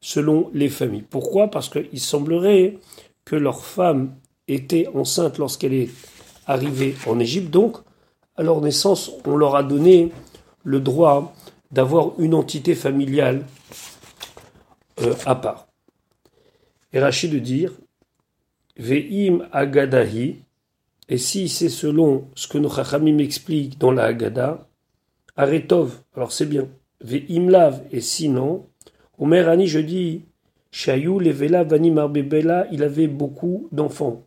[0.00, 1.04] selon les familles.
[1.08, 1.50] Pourquoi?
[1.50, 2.78] Parce qu'il semblerait
[3.24, 4.14] que leur femme
[4.46, 5.90] était enceinte lorsqu'elle est
[6.46, 7.78] arrivée en Égypte, donc
[8.36, 10.12] à leur naissance, on leur a donné
[10.62, 11.34] le droit
[11.72, 13.44] d'avoir une entité familiale
[15.00, 15.66] euh, à part.
[16.92, 17.72] Et Rachid de dire
[18.78, 20.36] Ve'im agadahi,
[21.08, 23.16] et si c'est selon ce que nos Chachamim
[23.78, 24.66] dans la Haggadah,
[25.36, 26.68] Aretov, alors c'est bien.
[27.00, 28.66] Ve'imlav, et sinon,
[29.18, 30.22] Omer Ani, je dis,
[30.72, 34.24] Shayou, Levela, Vani Bela, il avait beaucoup d'enfants.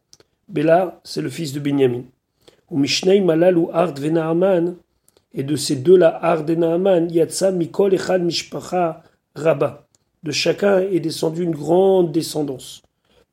[0.48, 2.04] Bela, c'est le fils de Binyamin.
[2.70, 4.76] Ou Mishnei Malal ou Ard Venaaman,
[5.34, 9.04] et de ces deux-là, Ard et Naaman, Yatsa, Mikol, Echad, Mishpacha,
[9.36, 9.88] Rabba.
[10.24, 12.82] De chacun est descendu une grande descendance,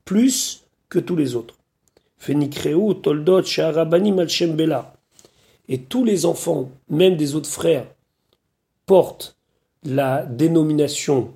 [0.04, 1.56] plus que tous les autres.
[2.18, 4.94] Toldot, Shaharabani, Malchem Bela.
[5.68, 7.87] Et tous les enfants, même des autres frères,
[8.87, 9.37] portent
[9.85, 11.33] la dénomination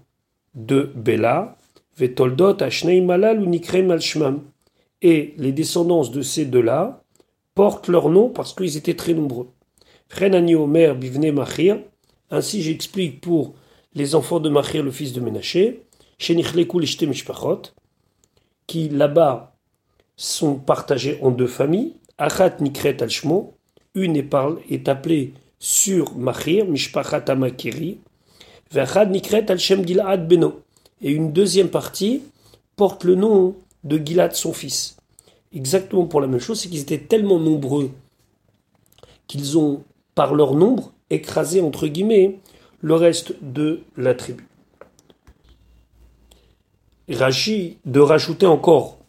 [0.54, 1.56] de Bela,
[1.96, 4.42] Vetoldot, Ashnei Malal ou Nikre Malshmam.
[5.02, 7.02] Et les descendants de ces deux-là
[7.54, 9.48] portent leur nom parce qu'ils étaient très nombreux.
[10.08, 11.78] Frenani Omer Bivne Machir.
[12.30, 13.54] Ainsi j'explique pour
[13.94, 15.82] les enfants de Machir, le fils de Ménaché,
[16.18, 17.62] Shenichleku Mishpachot,
[18.66, 19.49] qui là-bas
[20.20, 21.94] sont partagés en deux familles.
[22.18, 23.54] Achat Nikret Alshmo,
[23.94, 27.98] une est, appelée sur Machir, Mishpachat Amakiri,
[28.70, 30.60] Vachad Nikret Al Gilad Beno.
[31.00, 32.22] Et une deuxième partie
[32.76, 34.98] porte le nom de Gilad, son fils.
[35.54, 37.90] Exactement pour la même chose, c'est qu'ils étaient tellement nombreux
[39.26, 39.82] qu'ils ont,
[40.14, 42.38] par leur nombre, écrasé, entre guillemets,
[42.82, 44.46] le reste de la tribu.
[47.08, 48.99] Rachi de rajouter encore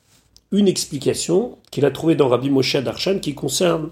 [0.51, 3.89] une explication qu'il a trouvée dans Rabbi Moshe Darshan qui concerne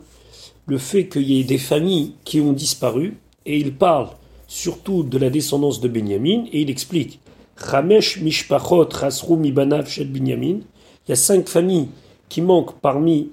[0.67, 4.09] le fait qu'il y ait des familles qui ont disparu et il parle
[4.47, 7.19] surtout de la descendance de Benjamin et il explique
[7.55, 8.87] Ramesh Mishpachot
[9.35, 10.59] Mibanav Shel Benjamin.
[11.07, 11.89] Il y a cinq familles
[12.29, 13.29] qui manquent parmi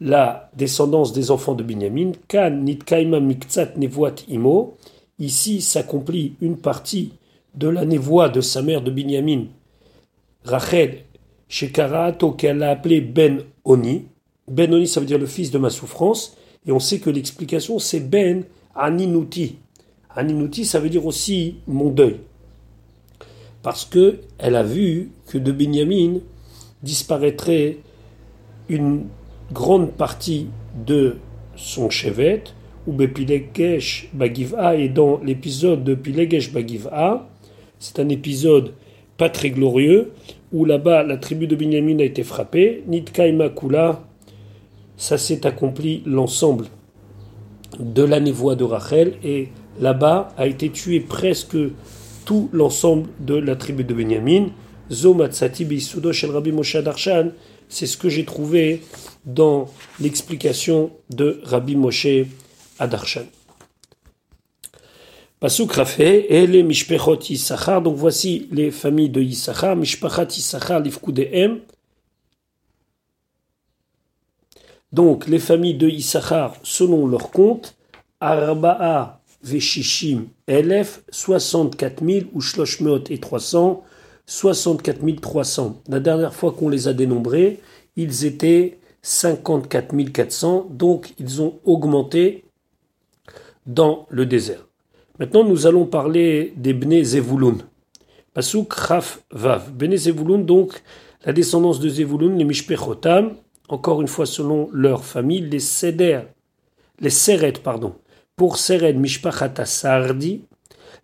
[0.00, 2.12] la descendance des enfants de Benjamin.
[2.28, 4.76] Kan Nitkaima Miktsat Nevoat Imo.
[5.18, 7.12] Ici s'accomplit une partie
[7.54, 9.46] de la névoie de sa mère de Binyamin,
[10.44, 11.04] Rachel
[11.48, 14.04] Shekarato, qu'elle a appelé Ben Oni.
[14.48, 16.36] Ben Oni, ça veut dire le fils de ma souffrance.
[16.66, 19.56] Et on sait que l'explication, c'est Ben Aninuti.
[20.14, 22.16] Aninuti, ça veut dire aussi mon deuil.
[23.62, 26.20] Parce que elle a vu que de Binyamin
[26.82, 27.78] disparaîtrait
[28.68, 29.06] une
[29.52, 30.48] grande partie
[30.86, 31.16] de
[31.56, 32.44] son chevet,
[32.86, 37.28] ou Bepilegesh Bagiva, et dans l'épisode de Pilegesh Bagiva,
[37.78, 38.72] c'est un épisode
[39.16, 40.12] pas très glorieux,
[40.52, 44.02] où là-bas la tribu de Binyamin a été frappée, Nitkaima Kula,
[44.96, 46.66] ça s'est accompli l'ensemble
[47.78, 49.48] de la névoie de Rachel, et
[49.80, 51.56] là-bas a été tué presque
[52.24, 54.48] tout l'ensemble de la tribu de Binyamin.
[54.90, 57.30] Zomatsati Bisudo Shel Rabbi Moshe Darshan,
[57.68, 58.82] c'est ce que j'ai trouvé
[59.26, 59.68] dans
[60.00, 62.06] l'explication de Rabbi Moshe
[62.78, 63.26] Adarshan.
[65.40, 67.20] Pasuk Rafé, et les Mishpechot
[67.80, 71.60] donc voici les familles de Yissachar, Mishpachat Yissachar, Livkudehem.
[74.92, 77.76] Donc les familles de Yissachar, selon leur compte,
[78.18, 82.40] Arba'a Veshishim Elef, 64 000 ou
[83.08, 83.84] et 300,
[84.26, 85.82] 64 300.
[85.88, 87.60] La dernière fois qu'on les a dénombrés,
[87.94, 92.44] ils étaient 54 400, donc ils ont augmenté
[93.66, 94.67] dans le désert.
[95.18, 97.56] Maintenant, nous allons parler des Bnei Zevulun.
[98.34, 99.72] Pasuk Raf Vav.
[99.72, 100.80] Bnei Zevulun, donc,
[101.24, 103.32] la descendance de Zevulun, les Mishpechotam,
[103.68, 106.20] encore une fois selon leur famille, les Seder,
[107.00, 107.94] les Seret, pardon.
[108.36, 110.42] Pour Seret, Mishpachata Sardi,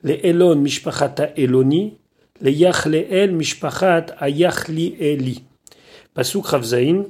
[0.04, 1.94] les Elon, Mishpachata Eloni,
[2.40, 5.42] les Yachleel, Mishpachat Ayachli Eli.
[6.14, 7.06] Pasuk Rav Zain,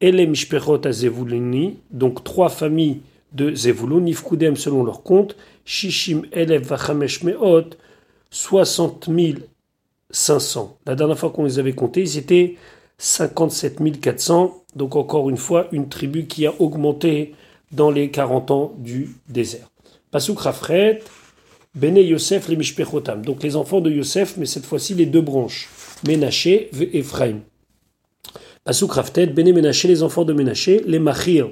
[0.00, 5.36] Ele Mishpechot Zevuluni, donc trois familles de Zevulun, Nifkudem selon leur compte,
[5.68, 7.76] Shishim Elev Vachamesh Meot,
[8.30, 9.10] 60
[10.10, 10.78] 500.
[10.86, 12.56] La dernière fois qu'on les avait comptés, ils étaient
[12.96, 14.64] 57 400.
[14.76, 17.34] Donc encore une fois, une tribu qui a augmenté
[17.70, 19.68] dans les 40 ans du désert.
[20.10, 21.00] Pasuk Rafret,
[21.74, 23.22] Bene Yosef les Mishpechotam.
[23.22, 25.68] Donc les enfants de Yosef, mais cette fois-ci les deux branches,
[26.06, 27.40] Menaché et Ephraim.
[28.64, 31.50] Pasuk Raftet, Bene Menaché, les enfants de Menaché, les Machir.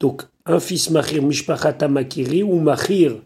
[0.00, 3.22] Donc un fils Machir Mishpachata Makiri ou Machir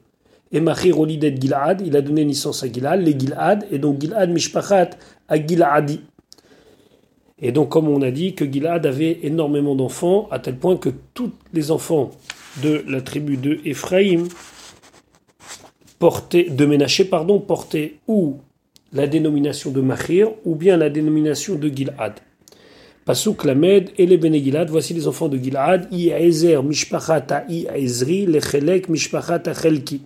[0.53, 4.31] et Machir Olidet Gilad, il a donné naissance à Gilad, les Gilad, et donc Gilad
[4.31, 4.91] Mishpachat
[5.29, 6.01] à Giladi.
[7.41, 10.91] Et donc, comme on a dit, que Gilad avait énormément d'enfants, à tel point que
[11.15, 12.11] tous les enfants
[12.63, 14.25] de la tribu de Ephraim
[15.99, 18.37] portaient, de Ménaché, pardon, portaient ou
[18.93, 22.13] la dénomination de Machir, ou bien la dénomination de Gilad.
[23.05, 24.39] Pasuk Lamed et les Bene
[24.69, 30.03] voici les enfants de Gilad, Iezer Mishpachata Iezri, Lechelek Mishpachata Chelki.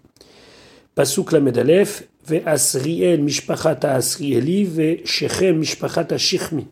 [0.96, 6.66] Pasuk Lamed Aleph, Ve Asriel Mishpachata Asrieli, Ve Shechem Mishpachata Shichmi.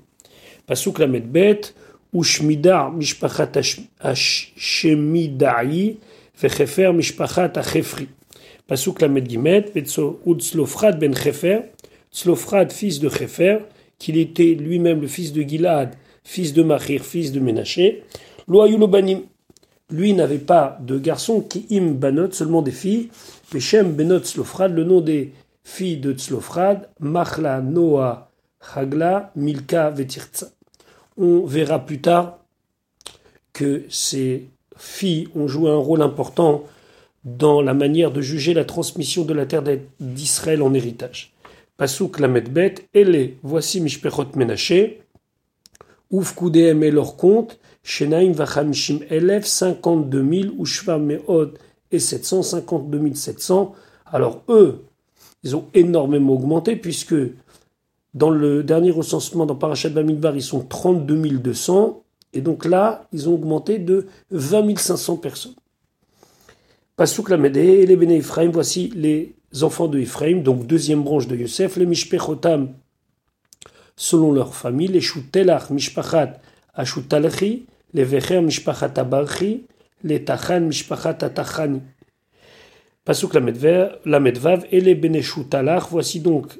[0.67, 1.75] Pasuk Lamed Bet,
[2.15, 3.61] Ushmida Mishpachata
[4.57, 5.99] Shemidai,
[6.41, 8.09] Ve Chefer Mishpachata Chefri.
[8.67, 9.75] Pasuk Lamed Gimet,
[10.25, 11.65] Utzlofrad ben Chefer,
[12.11, 13.59] Tzlofrad fils de Chefer,
[13.99, 18.05] qu'il était lui-même le fils de Gilad, fils de Machir, fils de Ménaché.
[18.49, 19.21] Loayulobanim,
[19.91, 23.11] lui n'avait pas de garçon, qui im banot, seulement des filles.
[23.61, 28.31] Shem benot Tzlofrad, le nom des filles de Tzlofrad, Machla, Noah,
[28.75, 30.49] Hagla, Milka, Vetirtza.
[31.17, 32.39] On verra plus tard
[33.53, 36.65] que ces filles ont joué un rôle important
[37.25, 39.63] dans la manière de juger la transmission de la terre
[40.01, 41.33] d'Israël en héritage.
[41.77, 45.03] Pasuk Lamedbet, les voici Mishpechot Menaché,
[46.13, 51.59] Ufkudeem et leur compte, Shenaim Vachamishim Elef, 52 000, Ushva Meod
[51.95, 53.75] et 752 700.
[54.07, 54.85] Alors eux,
[55.43, 57.15] ils ont énormément augmenté puisque
[58.15, 62.03] dans le dernier recensement dans Parashat Bamidbar, ils sont 32 200
[62.33, 65.55] et donc là, ils ont augmenté de 20 500 personnes.
[66.97, 71.77] Pasuk Lamede et les Béné voici les enfants de Ephraim, donc deuxième branche de Yosef,
[71.77, 72.69] les Mishpechotam
[73.97, 76.41] selon leur famille, les Shutelach Mishpachat
[76.75, 79.67] Ashutalechi, les Vecher Mishpachat Abarchi,
[80.05, 81.81] les Tachan Mishpachat Atachani.
[83.05, 86.59] Pasuk la Medvav et les Beneshutalach, voici donc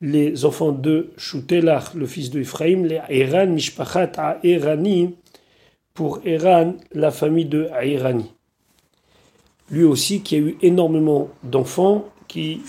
[0.00, 5.16] les enfants de Shutelach, le fils de Ephraim, les Eran Mishpachat Aerani,
[5.92, 8.32] pour Eran, la famille de Aerani.
[9.70, 12.62] Lui aussi qui a eu énormément d'enfants qui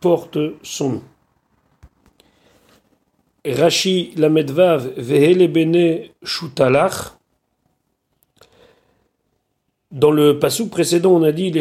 [0.00, 1.02] portent son nom.
[3.44, 7.15] Rashi Lamedvav Vehele Bene Shutalach.
[9.92, 11.52] Dans le passage précédent, on a dit.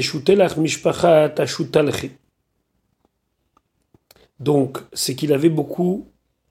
[4.40, 6.08] Donc, c'est qu'il avait beaucoup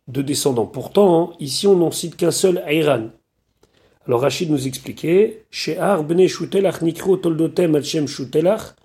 [0.09, 0.67] de descendants.
[0.67, 3.11] Pourtant, ici, on n'en cite qu'un seul, Ayran.
[4.07, 8.77] Alors, Rachid nous expliquait She'ar Bene Shutelach Nikro Toldotem Alchem Shutelach.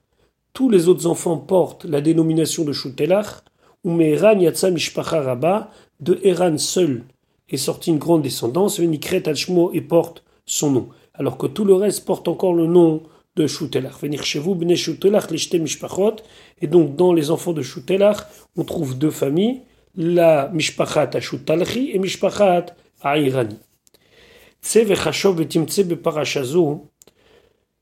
[0.54, 3.44] Tous les autres enfants portent la dénomination de Shutelach.
[3.84, 7.04] Ou Me'eran Yatsa Mishpacha Rabba de Eran seul
[7.50, 10.90] est sorti une grande descendance, Venikret Alshmo et porte son nom.
[11.20, 13.04] Alors que tout le reste porte encore le nom
[13.36, 14.00] de Shutelach.
[14.02, 16.16] Venir chez vous, Bne Shutelach, Mishpachot.
[16.62, 18.20] Et donc, dans les enfants de Shutelach,
[18.56, 19.62] on trouve deux familles,
[19.96, 22.68] la Mishpachat à Shutalchi et Mishpachat
[23.02, 23.58] à Irani.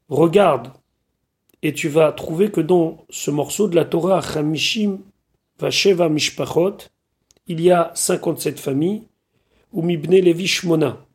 [0.10, 0.72] Regarde,
[1.62, 4.22] et tu vas trouver que dans ce morceau de la Torah,
[5.60, 6.78] Vasheva Mishpachot,
[7.46, 9.04] il y a 57 familles,
[9.72, 11.07] ou Mibne Levi Shmona.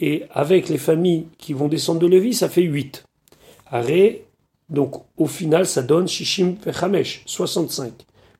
[0.00, 3.04] Et avec les familles qui vont descendre de Lévi, ça fait 8.
[3.66, 4.24] Aré,
[4.68, 7.92] donc au final, ça donne Shishim Vechamesh, 65.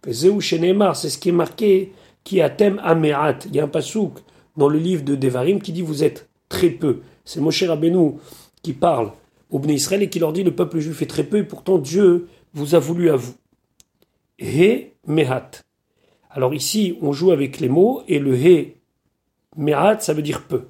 [0.08, 1.92] Zéou Shenemar, c'est ce qui est marqué,
[2.24, 3.38] qui a thème Amerat.
[3.46, 4.18] Il y a un pasouk
[4.56, 7.00] dans le livre de Devarim qui dit vous êtes très peu.
[7.24, 8.12] C'est Moshe Rabbeinu
[8.62, 9.12] qui parle
[9.50, 11.78] au Bnei Israël et qui leur dit le peuple juif est très peu et pourtant
[11.78, 13.34] Dieu vous a voulu à vous.
[14.38, 15.62] He Mehat.
[16.30, 18.76] Alors ici, on joue avec les mots et le he,
[19.56, 20.62] me'at, ça veut dire peu.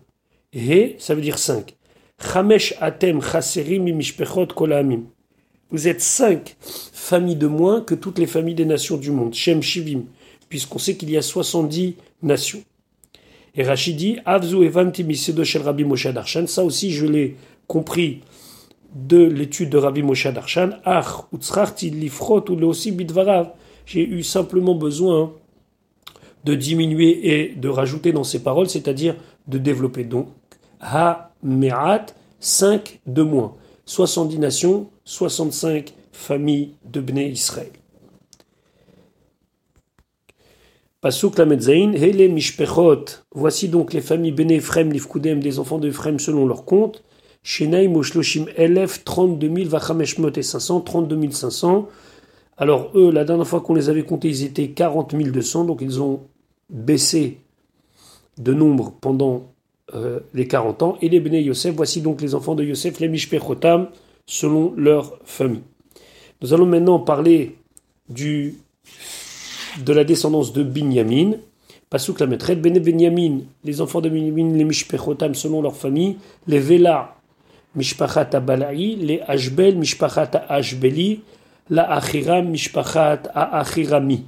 [0.53, 1.77] He, ça veut dire cinq.
[2.21, 5.05] Chamesh atem chaserim mishpechot kolamim.
[5.71, 9.35] Vous êtes cinq familles de moins que toutes les familles des nations du monde.
[9.35, 10.07] Shem shivim,
[10.49, 12.63] puisqu'on sait qu'il y a 70 nations.
[13.55, 16.47] Et Rachidi, Avzu evanti shel Rabbi Moshe Darshan.
[16.47, 17.37] Ça aussi, je l'ai
[17.67, 18.21] compris
[18.95, 20.71] de l'étude de Rabbi Moshe Darshan.
[20.85, 23.53] Ach, utzrachti lifrot ou aussi bidvarav.
[23.87, 25.33] J'ai eu simplement besoin
[26.45, 30.05] de diminuer et de rajouter dans ses paroles, c'est-à-dire de développer.
[30.05, 30.29] Donc,
[30.81, 33.55] ha-me'at, 5 de moins.
[33.87, 37.73] 70 nations, 65 familles de Bnei Israël.
[41.01, 43.05] Pasuk la Hele Mishpechot.
[43.33, 47.03] Voici donc les familles Bnei Ephraim, Lifkudem, des enfants d'Ephraim selon leur compte.
[47.43, 51.89] Shenaim Moshloshim Elef, 32 000, Vachameshmot et 500, 32 500.
[52.59, 56.03] Alors eux, la dernière fois qu'on les avait comptés, ils étaient 40 200, donc ils
[56.03, 56.21] ont
[56.69, 57.39] baissé
[58.37, 59.47] de nombre pendant
[59.95, 60.99] euh, les 40 ans.
[61.01, 63.89] Et les Bnei Yosef, voici donc les enfants de Yosef, les Mishpechotam,
[64.27, 65.63] selon leur famille.
[66.43, 67.57] Nous allons maintenant parler
[68.09, 68.57] du,
[69.85, 71.33] de la descendance de Binyamin.
[71.91, 76.61] Pasuk la maîtresse, Bene Binyamin, les enfants de Binyamin, les Mishpechotam, selon leur famille, les
[76.61, 77.17] Vela,
[77.75, 81.21] Mishpachat Balaï, les Ashbel, Mishpachat Ashbeli,
[81.69, 84.25] la Achiram Mishpachat Achirami.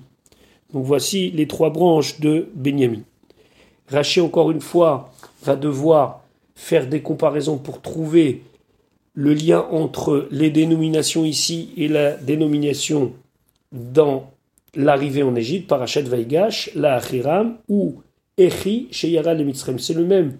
[0.72, 3.02] Donc voici les trois branches de Benjamin.
[3.88, 6.22] Raché, encore une fois, va devoir
[6.54, 8.42] faire des comparaisons pour trouver
[9.14, 13.12] le lien entre les dénominations ici et la dénomination
[13.72, 14.30] dans
[14.74, 18.00] l'arrivée en Égypte, Parachat Vaigash, la Achiram, ou
[18.38, 19.78] Echi chez le Mitzrayim.
[19.78, 20.38] C'est le même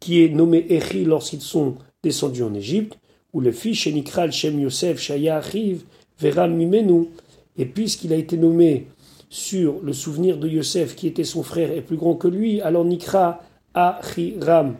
[0.00, 2.98] qui est nommé Echi lorsqu'ils sont descendus en Égypte,
[3.32, 5.84] ou le fils chez Nikral, Shem Yosef, Shaya Achiv,
[6.18, 7.08] Veram Mimenu,
[7.56, 8.86] et puisqu'il a été nommé
[9.30, 12.84] sur le souvenir de Yosef qui était son frère et plus grand que lui, alors
[12.84, 13.40] Nikra
[13.74, 14.76] Achiram,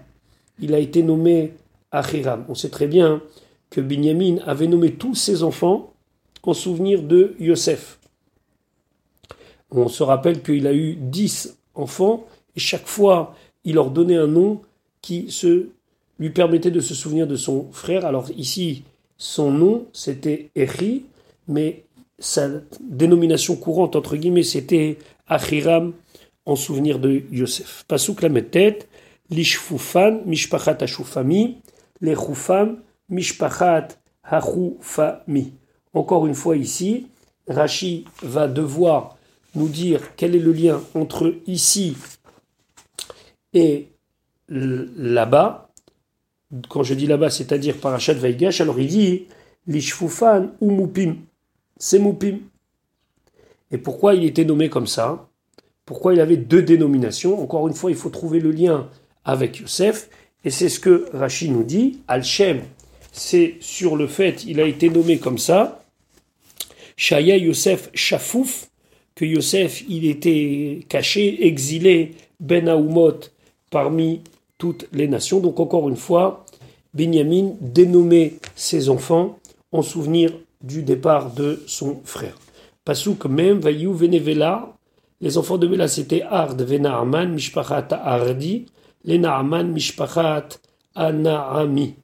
[0.60, 1.54] il a été nommé
[1.90, 2.44] Achiram.
[2.48, 3.22] On sait très bien
[3.70, 5.92] que Binyamin avait nommé tous ses enfants
[6.42, 7.98] en souvenir de Yosef.
[9.70, 12.26] On se rappelle qu'il a eu dix enfants
[12.56, 13.34] et chaque fois
[13.64, 14.60] il leur donnait un nom
[15.00, 15.68] qui se
[16.18, 18.04] lui permettait de se souvenir de son frère.
[18.04, 18.84] Alors ici,
[19.16, 21.06] son nom c'était Echi,
[21.48, 21.84] mais
[22.18, 22.48] sa
[22.80, 25.92] dénomination courante, entre guillemets, c'était Achiram,
[26.46, 27.84] en souvenir de Yosef.
[27.88, 28.88] Pasuk la tête,
[29.30, 31.58] Lishfufan, Mishpachat Ashufami,
[32.00, 32.78] Lechufam,
[33.08, 33.88] Mishpachat
[34.24, 35.52] Hachufami.
[35.94, 37.06] Encore une fois ici,
[37.48, 39.16] Rashi va devoir
[39.54, 41.96] nous dire quel est le lien entre ici
[43.52, 43.88] et
[44.48, 45.70] là-bas.
[46.68, 49.26] Quand je dis là-bas, c'est-à-dire Parashat Vaigash, alors il dit
[49.66, 51.16] Lishfufan ou Mupim
[51.82, 52.38] c'est Moupim.
[53.72, 55.28] Et pourquoi il était nommé comme ça?
[55.84, 57.42] Pourquoi il avait deux dénominations.
[57.42, 58.88] Encore une fois, il faut trouver le lien
[59.24, 60.08] avec Yosef.
[60.44, 62.00] Et c'est ce que Rachid nous dit.
[62.08, 62.62] Al-Shem,
[63.12, 65.84] c'est sur le fait, il a été nommé comme ça.
[66.96, 68.70] Shaya Yosef Shafouf,
[69.14, 73.20] que Yosef, il était caché, exilé, Ben Aoumot,
[73.70, 74.20] parmi
[74.58, 75.40] toutes les nations.
[75.40, 76.46] Donc encore une fois,
[76.94, 79.38] Benjamin dénommait ses enfants
[79.72, 82.38] en souvenir du départ de son frère.
[82.84, 84.76] Pasouk même, Vayou Venevela,
[85.22, 88.66] les enfants de Bela c'était Ard, Venaaman, Mishpachat Ardi,
[89.04, 90.48] les Naaman, Mishpachat
[90.96, 91.94] Anaami.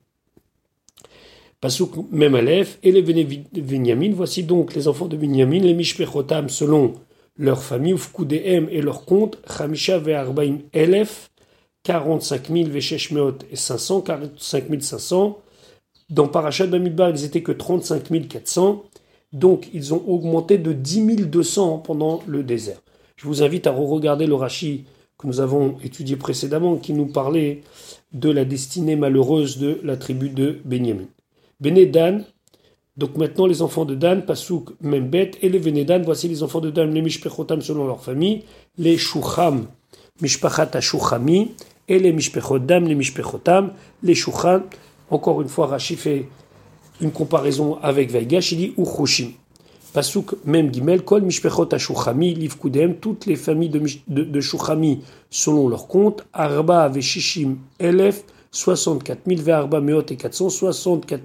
[1.61, 6.95] Pasouk même Aleph, et les Benyamin, voici donc les enfants de Benyamin, les Mishpechotam selon
[7.37, 11.31] leur famille, Ufkudehem et leur compte, Chamisha Ve'arbaim Elef,
[11.83, 15.39] 45 000 Vesheshmeot et 500, 45 500.
[16.11, 18.85] Dans Parashat Bamidbar, ils étaient que 35 400.
[19.33, 22.81] Donc, ils ont augmenté de 10 200 pendant le désert.
[23.19, 24.85] Je vous invite à re-regarder le Rashi
[25.19, 27.62] que nous avons étudié précédemment, qui nous parlait
[28.12, 31.09] de la destinée malheureuse de la tribu de Benjamin.
[31.59, 32.21] Benedan,
[32.97, 36.71] donc maintenant les enfants de Dan, Pasouk, Membet, et les Venedan, voici les enfants de
[36.71, 38.45] Dan, les Mishpechotam selon leur famille,
[38.77, 39.66] les Shucham,
[40.23, 41.51] Mishpachat Shuchami,
[41.89, 43.73] et les Mishpechodam, les Mishpechotam,
[44.05, 44.62] les Shucham.
[45.11, 46.27] Encore une fois, Rashi fait
[47.01, 49.33] une comparaison avec Vaigash, il dit Uchushim.
[49.99, 55.88] Pasuk même Gimel, Kol Mishpechot Ashuchami, Livkudem, toutes les familles de, de, Shuchami selon leur
[55.88, 58.22] compte, Arba Veshishim Elef,
[58.53, 61.22] 64 000, Ve'arba Meot et 400, 64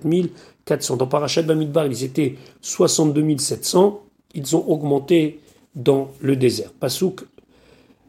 [0.65, 0.97] 400.
[0.97, 4.01] Dans Parashat Bamidbar, ils étaient 62 700,
[4.33, 5.39] ils ont augmenté
[5.75, 6.71] dans le désert.
[6.79, 7.25] Pasuk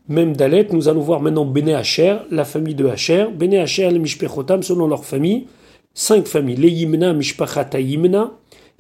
[0.09, 3.99] même Dalet, nous allons voir maintenant Bene Hacher, la famille de Hacher, Bene Hacher, les
[3.99, 5.47] Mishpechotam selon leur famille,
[5.93, 8.31] cinq familles, les Yimna, Mishpachata Yimna,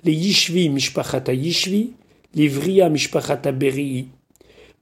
[0.04, 1.92] les Yishvi, Mishpachata Yishvi,
[2.34, 4.08] les Vria, Mishpachata Berii,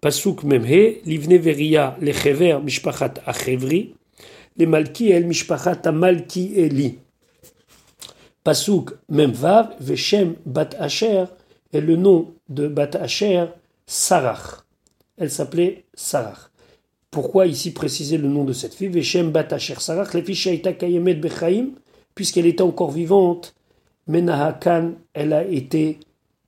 [0.01, 3.95] Pasuk Memhe, Livne Veria, les Chever, Mishpachat Achevri,
[4.57, 6.99] les Malki El, Mishpachata Malki Eli.
[8.43, 11.25] Pasuk Memvav, Veshem Bat Asher,
[11.73, 13.47] est le nom de Bat Asher,
[13.87, 14.65] Sarach.
[15.17, 16.51] Elle s'appelait Sarach.
[17.13, 18.89] Pourquoi ici préciser le nom de cette fille?
[18.89, 21.73] Veshem Bat Asher Sarach, les fiches Kayemet Bechaim,
[22.15, 23.55] puisqu'elle était encore vivante,
[24.07, 26.01] Menahakan, elle a été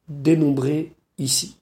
[0.09, 1.57] dénombrée ici.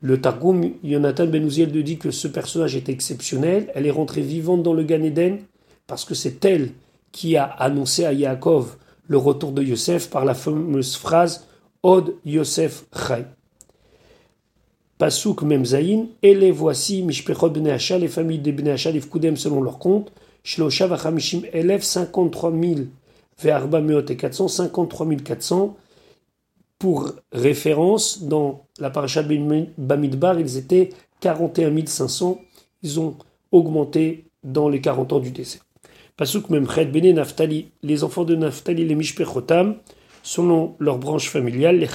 [0.00, 3.70] Le Targum, Jonathan Benouziel dit que ce personnage est exceptionnel.
[3.74, 5.40] Elle est rentrée vivante dans le Gan Eden
[5.86, 6.70] parce que c'est elle
[7.12, 8.76] qui a annoncé à Yaakov
[9.06, 11.46] le retour de Yosef par la fameuse phrase
[11.82, 13.24] Od Yosef Chai.
[14.98, 19.00] Pasuk Memzaïn, et les voici, Mishpechot Bnei les familles des Bnei Hachal,
[19.36, 20.12] selon leur compte,
[20.44, 22.80] Shlosha Vachamishim élève 53 000
[23.44, 25.76] Et 453 400.
[26.78, 32.40] Pour référence, dans la paracha Bamidbar, ils étaient 41 500.
[32.82, 33.16] Ils ont
[33.52, 35.60] augmenté dans les 40 ans du décès.
[36.16, 39.76] Pasuk Memchet Bene Naftali, les enfants de Naftali, les Mishpechotam,
[40.22, 41.86] selon leur branche familiale,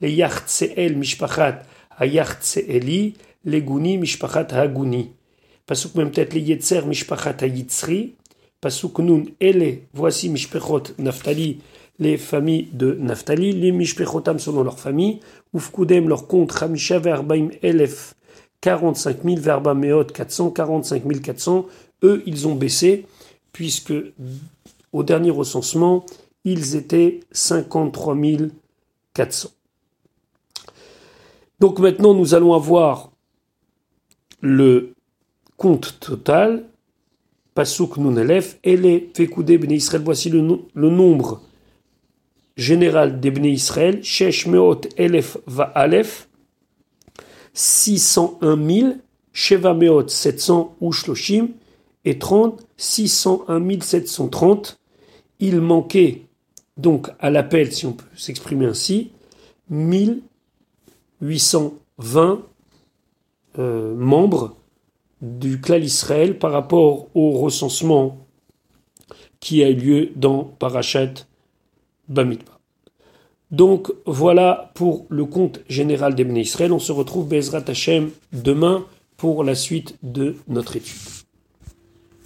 [0.00, 1.62] les Yachtseel Mishpachat
[1.98, 3.14] Ayachtseli,
[3.44, 5.12] les Guni Mishpachat Haguni.
[5.66, 8.14] Pasuk Memtet les Yetzer Mishpachat Hayitzri,
[8.60, 11.60] Pasuk Nun, Ele, voici Mishpechot Naftali,
[11.98, 15.20] les familles de Naftali, les Mishpechotam selon leur famille,
[15.54, 18.14] Ufkudem leur compte, Hamisha Verbaim Elef,
[18.60, 21.66] 45 000, Verba Meot 445 400,
[22.02, 23.06] eux ils ont baissé,
[23.52, 23.94] puisque
[24.92, 26.04] au dernier recensement,
[26.44, 28.16] ils étaient 53
[29.14, 29.50] 400.
[31.60, 33.10] Donc maintenant nous allons avoir
[34.40, 34.94] le
[35.56, 36.67] compte total
[37.58, 37.96] Pasuk
[40.04, 41.42] voici le, le, nombre
[42.56, 46.28] général des Bnei Israël, Shesh Meot Elef Va Alef,
[47.54, 48.92] 601 000,
[49.32, 51.48] Sheva Meot 700 Ushloshim,
[52.04, 54.78] et 30, 601 730.
[55.40, 56.26] Il manquait
[56.76, 59.10] donc à l'appel, si on peut s'exprimer ainsi,
[59.70, 62.42] 1820
[63.58, 64.54] euh, membres
[65.22, 68.18] du clan Israël par rapport au recensement
[69.40, 71.26] qui a eu lieu dans Parashat
[72.08, 72.58] Bamidbar.
[73.50, 76.72] Donc voilà pour le compte général des Israël.
[76.72, 78.84] On se retrouve Bezrat Hashem demain
[79.16, 81.17] pour la suite de notre étude.